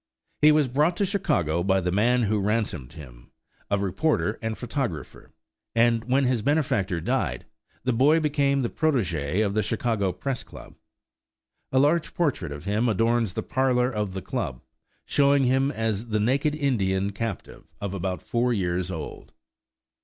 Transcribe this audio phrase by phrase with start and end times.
[0.41, 3.29] He was brought to Chicago by the man who ransomed him,
[3.69, 5.31] a reporter and photographer,
[5.75, 7.45] and when his benefactor died,
[7.83, 10.73] the boy became the protégé of the Chicago Press Club.
[11.71, 14.61] A large portrait of him adorns the parlor of the club,
[15.05, 19.33] showing him as the naked Indian captive of about four years old.